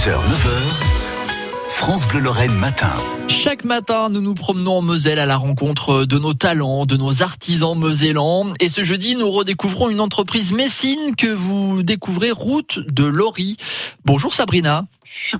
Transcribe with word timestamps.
6h, 0.00 0.12
9h, 0.12 1.68
France 1.68 2.08
Bleu 2.08 2.20
Lorraine 2.20 2.54
matin. 2.54 2.94
Chaque 3.28 3.64
matin, 3.64 4.08
nous 4.08 4.22
nous 4.22 4.32
promenons 4.32 4.78
en 4.78 4.80
Moselle 4.80 5.18
à 5.18 5.26
la 5.26 5.36
rencontre 5.36 6.06
de 6.06 6.18
nos 6.18 6.32
talents, 6.32 6.86
de 6.86 6.96
nos 6.96 7.22
artisans 7.22 7.76
mosellans. 7.78 8.54
Et 8.60 8.70
ce 8.70 8.82
jeudi, 8.82 9.14
nous 9.14 9.30
redécouvrons 9.30 9.90
une 9.90 10.00
entreprise 10.00 10.52
messine 10.52 11.14
que 11.16 11.26
vous 11.26 11.82
découvrez, 11.82 12.30
Route 12.30 12.78
de 12.78 13.04
Lori. 13.04 13.58
Bonjour 14.06 14.32
Sabrina. 14.32 14.86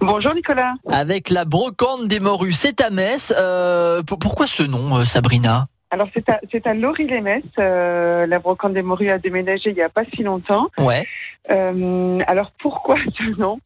Bonjour 0.03 0.35
Nicolas. 0.35 0.75
Avec 0.93 1.31
la 1.31 1.47
brocante 1.47 2.07
des 2.07 2.21
morues, 2.21 2.53
c'est 2.53 2.83
à 2.83 2.91
Metz. 2.91 3.33
Euh, 3.35 4.03
pourquoi 4.03 4.47
ce 4.47 4.63
nom, 4.63 4.99
euh, 4.99 5.07
Sabrina? 5.07 5.69
Alors 5.91 6.09
c'est 6.15 6.29
à, 6.29 6.39
c'est 6.53 6.67
à 6.67 6.75
Lori-les-Metz. 6.75 7.45
Euh, 7.59 8.27
la 8.27 8.39
brocante 8.39 8.75
des 8.75 8.83
morues 8.83 9.11
a 9.11 9.19
déménagé 9.19 9.71
il 9.71 9.75
n'y 9.75 9.83
a 9.83 9.89
pas 9.89 10.05
si 10.15 10.23
longtemps. 10.23 10.69
Ouais. 10.79 11.07
Euh, 11.51 12.19
alors 12.27 12.53
pourquoi 12.61 12.97
ce 13.19 13.41
nom? 13.41 13.59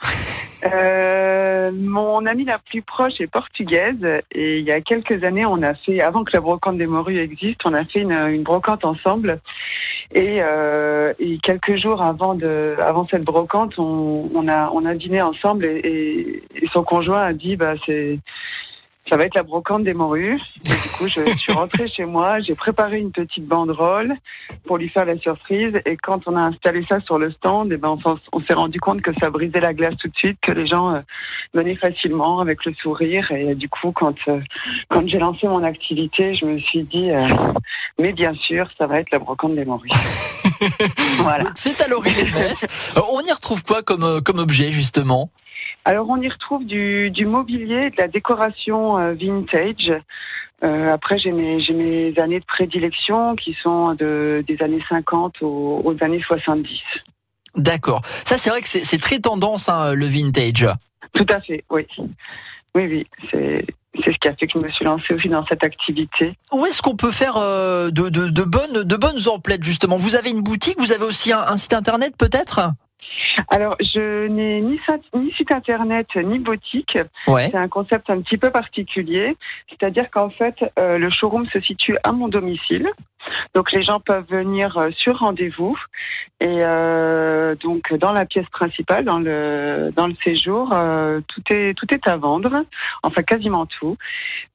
Euh, 0.64 1.70
Mon 1.72 2.24
amie 2.26 2.44
la 2.44 2.58
plus 2.58 2.82
proche 2.82 3.20
est 3.20 3.26
portugaise 3.26 4.04
et 4.32 4.58
il 4.58 4.64
y 4.64 4.72
a 4.72 4.80
quelques 4.80 5.22
années, 5.24 5.46
on 5.46 5.62
a 5.62 5.74
fait, 5.74 6.00
avant 6.00 6.24
que 6.24 6.32
la 6.32 6.40
brocante 6.40 6.78
des 6.78 6.86
morues 6.86 7.18
existe, 7.18 7.60
on 7.64 7.74
a 7.74 7.84
fait 7.84 8.00
une, 8.00 8.42
brocante 8.42 8.84
ensemble. 8.84 9.40
Et, 10.14 10.42
euh, 10.42 11.12
et, 11.18 11.38
quelques 11.38 11.76
jours 11.76 12.02
avant 12.02 12.34
de, 12.34 12.76
avant 12.80 13.06
cette 13.08 13.24
brocante, 13.24 13.78
on, 13.78 14.46
a, 14.48 14.70
on 14.70 14.84
a 14.84 14.94
dîné 14.94 15.22
ensemble 15.22 15.64
et, 15.64 16.42
et 16.54 16.66
son 16.72 16.84
conjoint 16.84 17.22
a 17.22 17.32
dit, 17.32 17.56
bah 17.56 17.74
c'est 17.86 18.18
ça 19.10 19.16
va 19.16 19.24
être 19.24 19.34
la 19.34 19.42
brocante 19.42 19.84
des 19.84 19.94
morues. 19.94 20.40
Et 20.64 20.70
du 20.70 20.88
coup, 20.96 21.08
je 21.08 21.20
suis 21.36 21.52
rentrée 21.52 21.88
chez 21.88 22.04
moi, 22.04 22.40
j'ai 22.40 22.54
préparé 22.54 22.98
une 22.98 23.12
petite 23.12 23.46
banderole 23.46 24.14
pour 24.66 24.78
lui 24.78 24.88
faire 24.88 25.04
la 25.04 25.18
surprise. 25.18 25.74
Et 25.84 25.96
quand 25.96 26.26
on 26.26 26.36
a 26.36 26.40
installé 26.40 26.84
ça 26.88 27.00
sur 27.00 27.18
le 27.18 27.30
stand, 27.32 27.70
et 27.70 27.74
eh 27.74 27.78
ben 27.78 27.96
on, 28.04 28.18
on 28.32 28.40
s'est 28.40 28.54
rendu 28.54 28.80
compte 28.80 29.02
que 29.02 29.12
ça 29.20 29.30
brisait 29.30 29.60
la 29.60 29.74
glace 29.74 29.96
tout 29.98 30.08
de 30.08 30.16
suite, 30.16 30.38
que 30.40 30.52
les 30.52 30.66
gens 30.66 30.94
euh, 30.94 31.00
venaient 31.52 31.76
facilement 31.76 32.40
avec 32.40 32.64
le 32.64 32.72
sourire. 32.74 33.30
Et 33.32 33.54
du 33.54 33.68
coup, 33.68 33.92
quand 33.92 34.16
euh, 34.28 34.40
quand 34.88 35.06
j'ai 35.06 35.18
lancé 35.18 35.46
mon 35.46 35.62
activité, 35.62 36.34
je 36.34 36.46
me 36.46 36.58
suis 36.58 36.84
dit, 36.84 37.10
euh, 37.10 37.26
mais 37.98 38.12
bien 38.12 38.34
sûr, 38.34 38.68
ça 38.78 38.86
va 38.86 39.00
être 39.00 39.10
la 39.10 39.18
brocante 39.18 39.54
des 39.54 39.64
morues. 39.64 39.90
voilà. 41.18 41.52
C'est 41.54 41.80
à 41.82 41.88
l'origine. 41.88 42.32
on 42.96 43.20
y 43.20 43.32
retrouve 43.32 43.62
quoi 43.64 43.82
comme 43.82 44.22
comme 44.22 44.38
objet 44.38 44.72
justement? 44.72 45.30
Alors 45.84 46.08
on 46.08 46.20
y 46.20 46.28
retrouve 46.28 46.64
du, 46.64 47.10
du 47.10 47.26
mobilier, 47.26 47.90
de 47.90 47.96
la 47.98 48.08
décoration 48.08 48.98
euh, 48.98 49.14
vintage. 49.14 49.92
Euh, 50.62 50.88
après 50.88 51.18
j'ai 51.18 51.32
mes, 51.32 51.60
j'ai 51.60 51.74
mes 51.74 52.18
années 52.18 52.40
de 52.40 52.44
prédilection 52.44 53.36
qui 53.36 53.54
sont 53.62 53.94
de, 53.94 54.42
des 54.46 54.62
années 54.62 54.82
50 54.88 55.42
aux, 55.42 55.82
aux 55.84 55.96
années 56.04 56.22
70. 56.22 56.70
D'accord. 57.56 58.00
Ça 58.24 58.38
c'est 58.38 58.50
vrai 58.50 58.62
que 58.62 58.68
c'est, 58.68 58.84
c'est 58.84 58.98
très 58.98 59.18
tendance 59.18 59.68
hein, 59.68 59.92
le 59.94 60.06
vintage. 60.06 60.66
Tout 61.12 61.26
à 61.28 61.40
fait, 61.40 61.64
oui. 61.70 61.86
Oui, 62.74 62.86
oui, 62.88 63.06
c'est 63.30 63.64
c'est 64.02 64.12
ce 64.12 64.18
qui 64.18 64.28
a 64.28 64.34
fait 64.34 64.46
que 64.46 64.58
je 64.58 64.58
me 64.58 64.70
suis 64.70 64.84
lancée 64.84 65.14
aussi 65.14 65.28
dans 65.28 65.46
cette 65.46 65.62
activité. 65.62 66.36
Où 66.52 66.66
est-ce 66.66 66.82
qu'on 66.82 66.96
peut 66.96 67.12
faire 67.12 67.36
euh, 67.36 67.90
de, 67.90 68.08
de, 68.08 68.28
de, 68.28 68.42
bonnes, 68.42 68.82
de 68.82 68.96
bonnes 68.96 69.28
emplettes 69.28 69.62
justement? 69.62 69.96
Vous 69.96 70.16
avez 70.16 70.30
une 70.30 70.42
boutique, 70.42 70.78
vous 70.78 70.92
avez 70.92 71.04
aussi 71.04 71.32
un, 71.32 71.40
un 71.40 71.56
site 71.56 71.74
internet 71.74 72.14
peut-être? 72.18 72.72
Alors, 73.48 73.76
je 73.80 74.26
n'ai 74.28 74.60
ni, 74.60 74.80
ni, 75.14 75.32
site 75.32 75.52
internet 75.52 76.08
ni 76.16 76.38
boutique. 76.38 76.98
Ouais. 77.26 77.48
C'est 77.50 77.56
un 77.56 77.68
concept 77.68 78.10
un 78.10 78.20
petit 78.20 78.38
peu 78.38 78.50
particulier. 78.50 79.36
C'est-à-dire 79.68 80.10
qu'en 80.10 80.30
fait, 80.30 80.56
euh, 80.78 80.98
le 80.98 81.10
showroom 81.10 81.46
se 81.46 81.60
situe 81.60 81.96
à 82.04 82.12
mon 82.12 82.28
domicile. 82.28 82.88
Donc, 83.54 83.72
les 83.72 83.82
gens 83.82 84.00
peuvent 84.00 84.26
venir 84.28 84.76
euh, 84.76 84.90
sur 84.90 85.18
rendez-vous. 85.18 85.76
Et 86.40 86.58
euh, 86.62 87.54
donc, 87.56 87.92
dans 87.94 88.12
la 88.12 88.26
pièce 88.26 88.48
principale, 88.50 89.04
dans 89.04 89.18
le, 89.18 89.90
dans 89.96 90.06
le 90.06 90.14
séjour, 90.22 90.70
euh, 90.72 91.20
tout, 91.26 91.42
est, 91.50 91.74
tout 91.74 91.86
est 91.92 92.06
à 92.06 92.16
vendre. 92.16 92.64
Enfin, 93.02 93.22
quasiment 93.22 93.66
tout. 93.66 93.96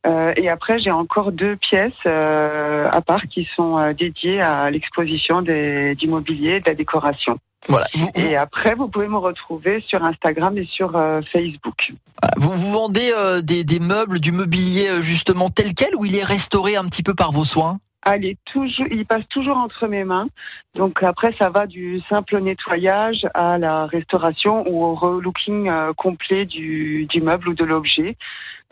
Euh, 0.05 0.33
et 0.38 0.50
après, 0.50 0.80
j'ai 0.80 0.92
encore 0.92 1.31
deux 1.31 1.55
pièces 1.55 1.94
euh, 2.05 2.88
à 2.92 3.02
part 3.02 3.23
qui 3.27 3.47
sont 3.55 3.92
dédiées 3.94 4.42
à 4.42 4.70
l'exposition 4.70 5.42
du 5.42 6.08
mobilier, 6.08 6.59
de 6.59 6.70
la 6.70 6.76
décoration. 6.76 7.39
Voilà. 7.67 7.86
Et 8.15 8.36
après, 8.36 8.73
vous 8.73 8.87
pouvez 8.87 9.08
me 9.08 9.17
retrouver 9.17 9.83
sur 9.86 10.03
Instagram 10.03 10.58
et 10.58 10.65
sur 10.65 10.95
euh, 10.95 11.21
Facebook. 11.31 11.93
Vous, 12.37 12.52
vous 12.52 12.71
vendez 12.71 13.11
euh, 13.15 13.42
des, 13.42 13.64
des, 13.64 13.80
meubles, 13.80 14.20
du 14.20 14.31
mobilier 14.31 14.87
euh, 14.87 15.02
justement 15.02 15.49
tel 15.49 15.73
quel 15.73 15.95
ou 15.95 16.05
il 16.05 16.15
est 16.15 16.23
restauré 16.23 16.77
un 16.77 16.86
petit 16.86 17.03
peu 17.03 17.14
par 17.14 17.31
vos 17.31 17.43
soins? 17.43 17.80
Ah, 18.03 18.15
il, 18.15 18.37
toujours, 18.45 18.87
il 18.89 19.05
passe 19.05 19.27
toujours 19.30 19.58
entre 19.58 19.87
mes 19.87 20.05
mains. 20.05 20.27
Donc 20.73 21.03
après, 21.03 21.36
ça 21.37 21.49
va 21.49 21.67
du 21.67 21.99
simple 22.08 22.39
nettoyage 22.39 23.27
à 23.33 23.58
la 23.58 23.86
restauration 23.87 24.64
ou 24.67 24.86
au 24.86 24.95
relooking 24.95 25.70
complet 25.97 26.45
du, 26.45 27.05
du 27.08 27.21
meuble 27.21 27.49
ou 27.49 27.53
de 27.53 27.65
l'objet. 27.65 28.15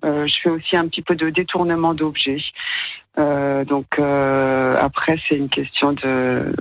Je 0.03 0.33
fais 0.41 0.49
aussi 0.49 0.77
un 0.77 0.87
petit 0.87 1.01
peu 1.01 1.15
de 1.15 1.29
détournement 1.29 1.93
d'objets. 1.93 2.41
Donc 3.17 3.99
après, 3.99 5.19
c'est 5.27 5.35
une 5.35 5.49
question 5.49 5.91
de 5.91 6.53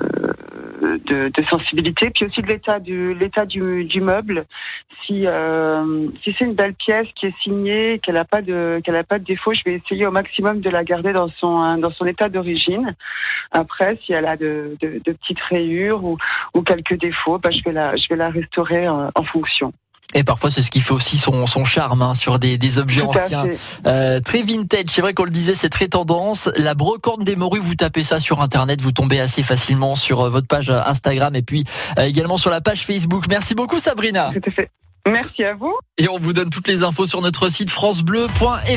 de, 1.05 1.29
de, 1.29 1.43
sensibilité, 1.45 2.11
puis 2.11 2.27
aussi 2.27 2.43
de 2.43 2.47
l'état 2.47 2.81
du 2.81 3.15
l'état 3.15 3.45
du, 3.45 3.85
du, 3.85 4.01
meuble. 4.01 4.47
Si 5.05 5.27
euh, 5.27 6.09
si 6.23 6.35
c'est 6.39 6.45
une 6.45 6.55
belle 6.55 6.75
pièce 6.75 7.09
qui 7.15 7.27
est 7.27 7.35
signée, 7.43 8.01
qu'elle 8.03 8.17
a 8.17 8.25
pas 8.25 8.43
de 8.43 8.81
qu'elle 8.85 8.97
a 8.97 9.05
pas 9.05 9.19
de 9.19 9.25
défaut, 9.25 9.53
je 9.53 9.63
vais 9.65 9.75
essayer 9.75 10.07
au 10.07 10.11
maximum 10.11 10.61
de 10.61 10.71
la 10.71 10.85
garder 10.85 11.13
dans 11.13 11.29
son 11.29 11.77
dans 11.79 11.93
son 11.93 12.07
état 12.07 12.29
d'origine. 12.29 12.95
Après, 13.53 13.99
si 14.05 14.13
elle 14.13 14.27
a 14.27 14.37
de, 14.37 14.77
de, 14.81 15.13
petites 15.13 15.41
rayures 15.41 16.05
ou, 16.05 16.19
ou 16.55 16.63
quelques 16.63 16.99
défauts, 16.99 17.39
bah, 17.39 17.51
je 17.51 17.63
vais 17.65 17.73
la 17.73 17.97
je 17.97 18.09
vais 18.09 18.17
la 18.17 18.31
restaurer 18.31 18.89
en, 18.89 19.11
en 19.15 19.23
fonction. 19.25 19.73
Et 20.15 20.25
parfois, 20.25 20.51
c'est 20.51 20.63
ce 20.63 20.71
qui 20.71 20.81
fait 20.81 20.93
aussi 20.93 21.19
son, 21.19 21.47
son 21.47 21.65
charme 21.65 22.03
hein, 22.03 22.15
sur 22.15 22.39
des, 22.39 22.59
des 22.59 22.79
objets 22.79 23.03
Tout 23.03 23.09
anciens. 23.09 23.45
Euh, 23.87 24.21
très 24.21 24.43
vintage, 24.43 24.85
c'est 24.89 25.03
vrai 25.03 25.13
qu'on 25.13 25.25
le 25.25 25.31
disait, 25.31 25.55
c'est 25.55 25.69
très 25.69 25.89
tendance. 25.89 26.49
La 26.57 26.75
brocante 26.75 27.25
des 27.25 27.37
morues, 27.37 27.61
vous 27.61 27.75
tapez 27.75 28.03
ça 28.03 28.21
sur 28.21 28.41
Internet, 28.41 28.81
vous 28.81 28.93
tombez 28.93 29.21
assez 29.21 29.43
facilement 29.43 29.97
sur 29.97 30.21
euh, 30.23 30.31
votre 30.31 30.47
page 30.47 30.71
Instagram 30.71 31.35
et 31.35 31.43
puis 31.43 31.65
euh, 31.99 32.05
également 32.05 32.39
sur 32.39 32.51
la 32.51 32.61
page 32.61 32.87
Facebook. 32.87 33.27
Merci 33.29 33.55
beaucoup 33.55 33.79
Sabrina. 33.79 34.31
Tout 34.33 34.49
à 34.49 34.53
fait. 34.53 34.71
Merci 35.07 35.45
à 35.45 35.55
vous. 35.55 35.73
Et 35.99 36.09
on 36.09 36.19
vous 36.19 36.33
donne 36.33 36.51
toutes 36.51 36.67
les 36.67 36.83
infos 36.83 37.07
sur 37.07 37.21
notre 37.21 37.49
site 37.49 37.71
francebleu.fr. 37.71 38.77